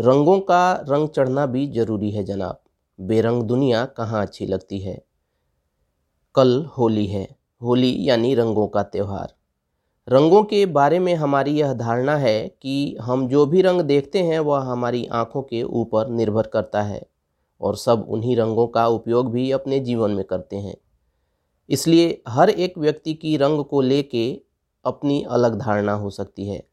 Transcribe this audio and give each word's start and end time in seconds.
रंगों 0.00 0.40
का 0.40 0.72
रंग 0.88 1.08
चढ़ना 1.08 1.46
भी 1.46 1.66
ज़रूरी 1.66 2.10
है 2.10 2.24
जनाब। 2.24 2.60
बेरंग 3.00 3.42
दुनिया 3.42 3.84
कहाँ 3.84 4.22
अच्छी 4.22 4.46
लगती 4.46 4.78
है? 4.78 5.04
कल 6.34 6.64
होली 6.78 7.06
है। 7.06 7.36
होली 7.62 8.08
यानी 8.08 8.34
रंगों 8.34 8.68
का 8.68 8.82
त्यौहार। 8.82 9.34
रंगों 10.08 10.42
के 10.42 10.66
बारे 10.66 10.98
में 10.98 11.14
हमारी 11.14 11.50
यह 11.50 11.72
धारणा 11.72 12.16
है 12.16 12.48
कि 12.48 12.96
हम 13.00 13.28
जो 13.28 13.46
भी 13.46 13.62
रंग 13.62 13.80
देखते 13.80 14.18
हैं, 14.18 14.38
वह 14.38 14.60
हमारी 14.60 15.06
आँखों 15.06 15.42
के 15.42 15.62
ऊपर 15.62 16.08
निर्भर 16.08 16.42
करता 16.42 16.82
है 16.82 17.06
और 17.60 17.76
सब 17.76 18.06
उन्हीं 18.08 18.36
रंगों 18.36 18.66
का 18.66 18.86
उपयोग 18.86 19.32
भी 19.32 19.50
अपने 19.50 19.80
जीवन 19.80 20.10
में 20.10 20.24
करते 20.24 20.56
हैं। 20.56 20.76
इसलिए 21.68 22.22
हर 22.28 22.50
एक 22.50 22.78
व्यक्ति 22.78 23.14
की 23.14 23.36
रंग 23.36 23.64
को 23.64 23.80
लेके 23.80 24.40
अपनी 24.84 25.22
अलग 25.22 25.58
धारणा 25.58 25.92
हो 25.92 26.10
सकती 26.10 26.48
है। 26.48 26.69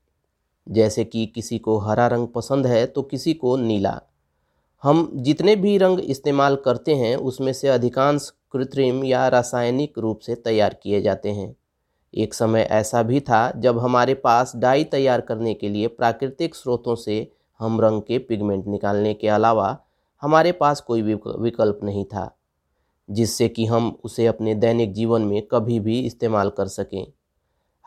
जैसे 0.68 1.04
कि 1.06 1.26
किसी 1.26 1.58
को 1.60 1.78
हरा 1.80 2.08
रंग 2.08 2.28
पसंद 2.28 2.68
है 2.68 2.86
तो 2.86 3.02
किसी 3.02 3.34
को 3.34 3.56
नीला। 3.58 4.00
हम 4.84 5.10
जितने 5.16 5.56
भी 5.56 5.78
रंग 5.78 6.00
इस्तेमाल 6.00 6.56
करते 6.56 6.96
हैं, 6.96 7.16
उसमें 7.16 7.52
से 7.54 7.68
अधिकांश 7.68 8.32
कृत्रिम 8.52 9.04
या 9.04 9.28
रासायनिक 9.28 9.98
रूप 9.98 10.20
से 10.20 10.36
तैयार 10.36 10.74
किए 10.74 11.02
जाते 11.02 11.32
हैं। 11.32 11.56
एक 12.14 12.34
समय 12.34 12.62
ऐसा 12.62 13.02
भी 13.04 13.20
था 13.20 13.52
जब 13.58 13.80
हमारे 13.80 14.14
पास 14.14 14.52
डाई 14.56 14.84
तैयार 14.84 15.22
करने 15.22 15.54
के 15.54 15.70
लिए 15.70 15.88
प्राकृतिक 15.88 16.56
स्रोतों 16.56 16.96
से 16.96 17.32
हम 17.60 17.82
रंग 17.82 18.02
के 18.02 18.18
पिगमेंट 18.18 18.68
निकालने 18.68 19.14
के 19.14 19.28
अलावा 19.28 19.78
हमारे 20.22 20.52
पास 20.52 20.82
कोई 20.82 21.02
विकल्प 21.02 21.80
नहीं 21.84 22.06
था, 22.06 22.32
जिससे 23.10 23.48
कि 23.50 23.66
हम 23.66 23.98
उसे 24.04 24.26
अपने 24.28 24.56
दैनिक 24.56 24.94
जीवन 24.94 25.22
में 25.22 25.42
कभी 25.42 25.80
भी 25.80 26.00
इस्तेमाल 26.00 26.50
कर 26.50 26.68
सकें। 26.68 27.06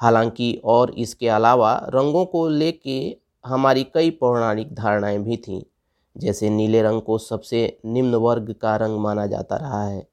हालाँकि 0.00 0.60
और 0.64 0.90
इसके 0.98 1.28
अलावा 1.28 1.74
रंगों 1.94 2.24
को 2.26 2.48
लेके 2.48 3.16
हमारी 3.44 3.84
कई 3.84 4.10
पौराणिक 4.10 4.74
धारणाएँ 4.74 5.18
भी 5.18 5.36
थीं, 5.36 5.62
जैसे 6.16 6.50
नीले 6.50 6.82
रंग 6.82 7.02
को 7.02 7.18
सबसे 7.18 7.78
निम्न 7.86 8.14
वर्ग 8.14 8.54
का 8.62 8.76
रंग 8.76 8.98
माना 8.98 9.26
जाता 9.26 9.56
रहा 9.56 9.82
है, 9.84 10.06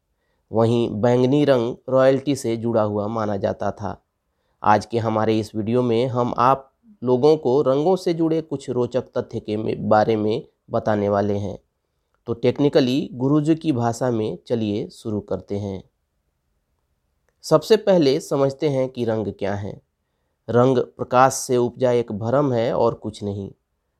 वहीं 0.51 0.89
बैंगनी 1.01 1.43
रंग 1.45 1.75
रॉयल्टी 1.89 2.35
से 2.35 2.55
जुड़ा 2.57 2.81
हुआ 2.81 3.07
माना 3.07 3.37
जाता 3.37 3.71
था। 3.71 4.01
आज 4.63 4.85
के 4.85 4.97
हमारे 4.97 5.39
इस 5.39 5.55
वीडियो 5.55 5.81
में 5.81 6.07
हम 6.07 6.33
आप 6.37 6.71
लोगों 7.01 7.35
को 7.37 7.61
रंगों 7.61 7.95
से 7.95 8.13
जुड़े 8.13 8.41
कुछ 8.41 8.69
रोचक 8.69 9.11
तथ्य 9.17 9.39
के 9.39 9.75
बारे 9.75 10.15
में 10.15 10.43
बताने 10.71 11.09
वाले 11.09 11.37
हैं। 11.37 11.57
तो 12.27 12.33
टेक्निकली 12.33 13.09
गुरुजी 13.13 13.55
की 13.55 13.71
भाषा 13.71 14.09
में 14.11 14.37
चलिए 14.47 14.87
शुरू 14.89 15.19
करते 15.19 15.57
हैं। 15.57 15.83
सबसे 17.47 17.75
पहले 17.77 18.19
समझते 18.19 18.69
हैं 18.69 18.87
कि 18.89 19.03
रंग 19.05 19.27
क्या 19.39 19.53
है। 19.55 19.71
रंग 20.47 20.77
प्रकाश 20.77 21.33
से 21.33 21.57
उपजा 21.57 21.91
एक 21.91 22.11
भ्रम 22.13 22.51
है 22.53 22.73
और 22.73 22.93
कुछ 22.93 23.23
नहीं। 23.23 23.49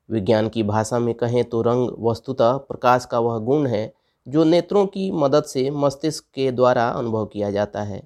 विज्ञान 0.09 0.50
की 0.50 0.64
भाषा 0.64 1.00
में 1.00 1.14
कहें 1.16 1.44
तो 1.44 1.62
रंग 1.62 1.90
वस्तुतः 2.00 2.58
प्रकाश 2.58 3.06
का 3.06 3.20
वह 3.20 3.38
गुण 3.40 3.68
है, 3.68 3.94
जो 4.28 4.44
नेत्रों 4.44 4.86
की 4.88 5.09
मदद 5.14 5.44
से 5.44 5.70
मस्तिष्क 5.72 6.25
के 6.36 6.52
द्वारा 6.52 6.90
अनुभव 6.90 7.25
किया 7.25 7.52
जाता 7.52 7.84
है। 7.84 8.02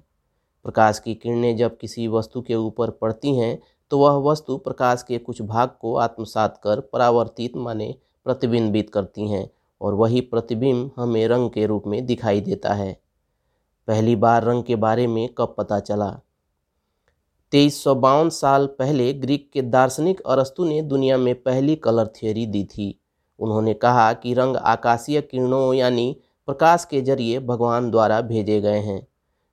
प्रकाश 0.64 0.98
की 0.98 1.14
किरणें 1.14 1.56
जब 1.56 1.76
किसी 1.78 2.08
वस्तु 2.08 2.42
के 2.42 2.54
ऊपर 2.54 2.90
पड़ती 2.92 3.36
हैं 3.36 3.58
तो 3.90 3.98
वह 3.98 4.30
वस्तु 4.30 4.56
प्रकाश 4.58 5.02
के 5.02 5.18
कुछ 5.18 5.42
भाग 5.42 5.76
को 5.80 5.96
आत्मसात 5.96 6.60
कर 6.64 6.80
परावर्तित 6.82 7.56
माने 7.56 7.94
प्रतिबिंबित 8.26 8.90
करती 8.90 9.30
हैं, 9.30 9.48
और 9.80 9.94
वही 9.94 10.20
प्रतिबिंब 10.20 10.90
हमें 10.96 11.26
रंग 11.28 11.50
के 11.50 11.66
रूप 11.66 11.86
में 11.86 12.04
दिखाई 12.06 12.40
देता 12.40 12.74
है। 12.74 13.01
पहली 13.92 14.16
बार 14.16 14.44
रंग 14.44 14.64
के 14.64 14.76
बारे 14.76 15.06
में 15.06 15.28
कब 15.38 15.54
पता 15.58 15.80
चला? 15.80 16.20
तेईस 17.50 17.84
सौ 17.84 17.94
बावन 17.94 18.28
साल 18.28 18.66
पहले 18.66 19.12
ग्रीक 19.12 19.50
के 19.52 19.62
दार्शनिक 19.62 20.20
अरस्तु 20.20 20.64
ने 20.64 20.82
दुनिया 20.82 21.16
में 21.18 21.42
पहली 21.42 21.76
कलर 21.76 22.06
थियोरी 22.06 22.46
दी 22.46 22.64
थी। 22.64 23.00
उन्होंने 23.38 23.74
कहा 23.74 24.12
कि 24.12 24.34
रंग 24.34 24.56
आकाशीय 24.56 25.20
किरणों 25.20 25.74
यानी 25.74 26.16
प्रकाश 26.46 26.84
के 26.84 27.00
ज़रिए 27.00 27.38
भगवान 27.38 27.90
द्वारा 27.90 28.20
भेजे 28.20 28.60
गए 28.60 28.78
हैं, 28.78 29.06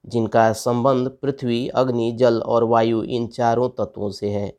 जिनका 0.05 0.53
संबंध 0.53 1.09
पृथ्वी, 1.09 1.67
अग्नि, 1.67 2.11
जल 2.11 2.41
और 2.41 2.63
वायु 2.63 3.03
इन 3.03 3.27
चारों 3.27 3.69
तत्वों 3.69 4.11
से 4.11 4.29
है। 4.29 4.57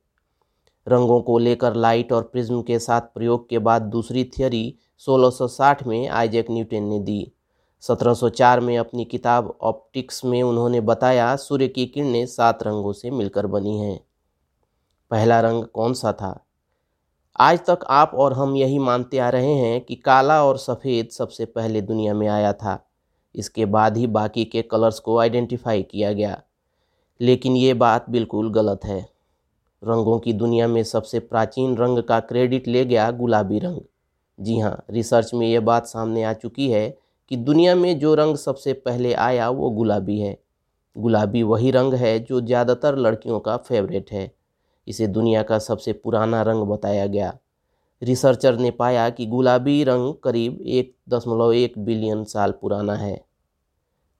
रंगों 0.88 1.20
को 1.20 1.38
लेकर 1.38 1.74
लाइट 1.74 2.12
और 2.12 2.22
प्रिज्म 2.22 2.62
के 2.62 2.78
साथ 2.78 3.00
प्रयोग 3.00 3.48
के 3.48 3.58
बाद 3.58 3.82
दूसरी 3.82 4.24
थियोरी 4.24 4.74
1660 4.98 5.86
में 5.86 6.08
आइजैक 6.08 6.50
न्यूटन 6.50 6.82
ने 6.82 6.98
दी। 6.98 7.32
1704 7.82 8.60
में 8.60 8.78
अपनी 8.78 9.04
किताब 9.04 9.58
ऑप्टिक्स 9.60 10.24
में 10.24 10.42
उन्होंने 10.42 10.80
बताया, 10.80 11.36
सूर्य 11.36 11.68
की 11.68 11.86
किरणें 11.86 12.26
सात 12.26 12.62
रंगों 12.62 12.92
से 12.92 13.10
मिलकर 13.10 13.46
बनी 13.46 13.78
हैं। 13.78 14.04
पहला 15.10 15.40
रंग 15.40 15.64
कौन 15.64 15.92
सा 15.92 16.12
था? 16.12 16.46
आज 17.36 17.58
तक 17.58 17.78
आप 17.88 18.12
और 18.14 18.32
हम 18.32 18.56
यही 18.56 18.78
मानते 18.78 19.18
आ 19.18 19.28
रहे 19.28 19.54
हैं 19.54 19.80
कि 19.80 19.94
काला 19.94 20.44
और 20.44 20.58
सफ़ेद 20.58 21.08
सबसे 21.08 21.44
पहले 21.44 21.80
दुनिया 21.80 22.14
में 22.14 22.28
आया 22.28 22.52
था। 22.52 22.90
इसके 23.34 23.64
बाद 23.64 23.96
ही 23.96 24.06
बाकी 24.06 24.44
के 24.44 24.62
कलर्स 24.62 24.98
को 24.98 25.18
आइडेंटिफाई 25.18 25.82
किया 25.82 26.12
गया। 26.12 26.42
लेकिन 27.20 27.56
ये 27.56 27.74
बात 27.74 28.10
बिल्कुल 28.10 28.52
गलत 28.52 28.80
है। 28.84 29.08
रंगों 29.84 30.18
की 30.18 30.32
दुनिया 30.32 30.68
में 30.68 30.82
सबसे 30.82 31.20
प्राचीन 31.20 31.76
रंग 31.76 32.02
का 32.02 32.20
क्रेडिट 32.20 32.68
ले 32.68 32.84
गया 32.84 33.10
गुलाबी 33.10 33.58
रंग। 33.58 33.80
जी 34.40 34.58
हाँ 34.58 34.84
रिसर्च 34.90 35.34
में 35.34 35.48
ये 35.48 35.60
बात 35.60 35.86
सामने 35.86 36.22
आ 36.22 36.32
चुकी 36.32 36.70
है 36.70 37.09
कि 37.30 37.36
दुनिया 37.36 37.74
में 37.74 37.98
जो 37.98 38.14
रंग 38.14 38.36
सबसे 38.36 38.72
पहले 38.72 39.12
आया 39.14 39.48
वो 39.50 39.70
गुलाबी 39.70 40.18
है। 40.20 40.36
गुलाबी 40.96 41.42
वही 41.42 41.70
रंग 41.70 41.94
है 41.94 42.18
जो 42.18 42.40
ज़्यादातर 42.40 42.96
लड़कियों 42.96 43.40
का 43.40 43.56
फेवरेट 43.56 44.10
है। 44.12 44.30
इसे 44.86 45.06
दुनिया 45.06 45.42
का 45.42 45.58
सबसे 45.58 45.92
पुराना 45.92 46.42
रंग 46.42 46.62
बताया 46.62 47.06
गया। 47.06 47.38
रिसर्चर 48.02 48.58
ने 48.58 48.70
पाया 48.70 49.08
कि 49.10 49.26
गुलाबी 49.26 49.84
रंग 49.84 50.14
करीब 50.14 50.60
एक 50.60 50.94
दशमलव 51.08 51.52
एक 51.52 51.78
बिलियन 51.78 52.24
साल 52.24 52.52
पुराना 52.52 52.94
है। 52.94 53.24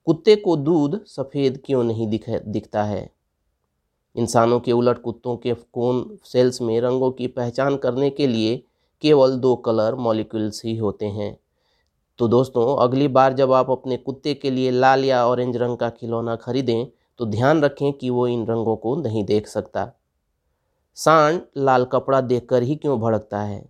कुत्ते 0.05 0.35
को 0.35 0.55
दूध 0.55 1.03
सफ़ेद 1.05 1.61
क्यों 1.65 1.83
नहीं 1.83 2.07
दिख, 2.07 2.29
दिखता 2.29 2.83
है? 2.83 3.09
इंसानों 4.15 4.59
के 4.59 4.71
उलट 4.71 5.01
कुत्तों 5.01 5.37
के 5.37 5.53
कोन 5.53 6.17
सेल्स 6.23 6.61
में 6.61 6.79
रंगों 6.81 7.11
की 7.11 7.27
पहचान 7.27 7.77
करने 7.77 8.09
के 8.09 8.27
लिए 8.27 8.63
केवल 9.01 9.37
दो 9.37 9.55
कलर 9.55 9.95
मॉलिक्यूल्स 9.95 10.61
ही 10.65 10.77
होते 10.77 11.05
हैं। 11.05 11.37
तो 12.19 12.27
दोस्तों, 12.27 12.75
अगली 12.77 13.07
बार 13.07 13.33
जब 13.33 13.51
आप 13.51 13.69
अपने 13.69 13.97
कुत्ते 13.97 14.33
के 14.33 14.49
लिए 14.51 14.71
लाल 14.71 15.05
या 15.05 15.25
ऑरेंज 15.27 15.57
रंग 15.57 15.77
का 15.77 15.89
खिलौना 15.89 16.35
खरीदें 16.35 16.85
तो 17.19 17.25
ध्यान 17.25 17.61
रखें 17.61 17.91
कि 17.93 18.09
वो 18.09 18.27
इन 18.27 18.45
रंगों 18.47 18.75
को 18.75 18.95
नहीं 18.95 19.23
देख 19.25 19.47
सकता। 19.47 19.91
सांड 20.97 21.41
लाल 21.57 21.85
कपड़ा 21.85 22.21
देखकर 22.21 22.63
ही 22.63 22.75
क्यों 22.75 22.99
भड़कता 22.99 23.41
है? 23.41 23.65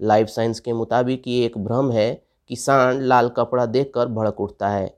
लाइफ 0.00 0.28
साइंस 0.28 0.60
के 0.60 0.72
मुताबिक 0.72 1.28
ये 1.28 1.44
एक 1.46 1.58
भ्रम 1.58 1.90
है 1.90 2.22
कि 2.50 2.56
सांड 2.56 3.02
लाल 3.02 3.28
कपड़ा 3.28 3.66
देखकर 3.66 4.08
भड़क 4.08 4.40
उठता 4.40 4.68
है। 4.68 4.94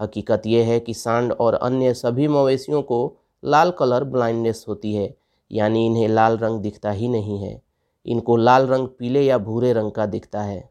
हकीकत 0.00 0.42
यह 0.46 0.66
है 0.66 0.80
कि 0.80 0.94
सांड 0.94 1.32
और 1.32 1.54
अन्य 1.54 1.94
सभी 1.94 2.28
मवेशियों 2.28 2.82
को 2.82 3.16
लाल 3.42 3.70
कलर 3.70 4.04
ब्लाइंडनेस 4.04 4.64
होती 4.68 4.94
है, 4.94 5.14
यानी 5.50 5.86
इन्हें 5.86 6.08
लाल 6.08 6.38
रंग 6.38 6.60
दिखता 6.60 6.90
ही 6.90 7.08
नहीं 7.08 7.38
है। 7.38 7.60
इनको 8.06 8.36
लाल 8.36 8.66
रंग 8.66 8.88
पीले 8.88 9.22
या 9.22 9.38
भूरे 9.38 9.72
रंग 9.72 9.92
का 9.92 10.06
दिखता 10.06 10.42
है। 10.42 10.68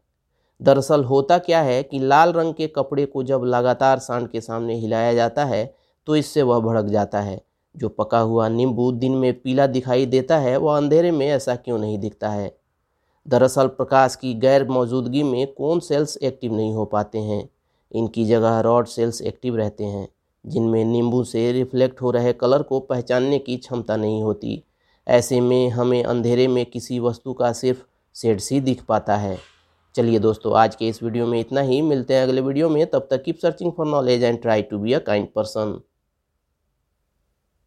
दरअसल 0.60 1.04
होता 1.04 1.38
क्या 1.38 1.60
है 1.62 1.82
कि 1.82 1.98
लाल 1.98 2.32
रंग 2.32 2.54
के 2.54 2.66
कपड़े 2.66 3.04
को 3.06 3.22
जब 3.22 3.42
लगातार 3.44 3.98
सांड 3.98 4.28
के 4.28 4.40
सामने 4.40 4.74
हिलाया 4.74 5.12
जाता 5.14 5.44
है 5.44 5.74
तो 6.06 6.16
इससे 6.16 6.42
वह 6.42 6.60
भड़क 6.60 6.84
जाता 6.84 7.20
है। 7.20 7.40
जो 7.74 7.88
पका 7.88 8.18
हुआ 8.18 8.48
नींबू 8.48 8.90
दिन 8.92 9.12
में 9.12 9.40
पीला 9.40 9.66
दिखाई 9.66 10.06
देता 10.06 10.38
है, 10.38 10.56
वह 10.56 10.76
अंधेरे 10.76 11.10
में 11.10 11.26
ऐसा 11.26 11.54
क्यों 11.56 11.78
नहीं 11.78 11.98
दिखता 11.98 12.30
है? 12.30 12.56
दरअसल 13.26 13.66
प्रकाश 13.66 14.14
की 14.16 14.32
गैर 14.34 14.66
मौजूदगी 14.68 15.22
में 15.22 15.52
कौन 15.52 15.80
सेल्स 15.80 16.16
एक्टिव 16.16 16.54
नहीं 16.54 16.72
हो 16.74 16.84
पाते 16.84 17.18
हैं? 17.18 17.48
इनकी 17.92 18.24
जगह 18.24 18.58
रॉड 18.60 18.86
सेल्स 18.86 19.20
एक्टिव 19.22 19.56
रहते 19.56 19.84
हैं, 19.84 20.08
जिनमें 20.44 20.84
नींबू 20.84 21.22
से 21.24 21.50
रिफ्लेक्ट 21.52 22.02
हो 22.02 22.10
रहे 22.10 22.32
कलर 22.32 22.62
को 22.62 22.80
पहचानने 22.80 23.38
की 23.38 23.56
क्षमता 23.56 23.96
नहीं 23.96 24.22
होती। 24.22 24.62
ऐसे 25.06 25.40
में 25.40 25.68
हमें 25.68 26.02
अंधेरे 26.04 26.48
में 26.48 26.64
किसी 26.66 26.98
वस्तु 26.98 27.32
का 27.32 27.52
सिर्फ़ 27.52 27.84
शेड्स 28.14 28.50
ही 28.52 28.60
दिख 28.60 28.82
पाता 28.82 29.16
है। 29.16 29.38
चलिए 29.94 30.18
दोस्तों, 30.18 30.52
आज 30.56 30.74
के 30.76 30.88
इस 30.88 31.02
वीडियो 31.02 31.26
में 31.26 31.38
इतना 31.40 31.60
ही। 31.60 31.80
मिलते 31.82 32.14
हैं 32.14 32.22
अगले 32.22 32.40
वीडियो 32.40 32.68
में। 32.68 32.84
तब 32.86 33.06
तक 33.10 33.22
keep 33.22 33.38
searching 33.38 33.72
for 33.72 33.86
knowledge 33.86 34.22
and 34.24 34.40
try 34.42 34.62
to 34.62 34.78
be 34.78 34.92
a 34.92 34.98
kind 34.98 35.26
person 35.34 35.80